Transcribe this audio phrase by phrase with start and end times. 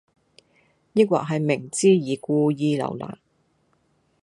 [0.93, 3.19] 抑或係明知而故意留難?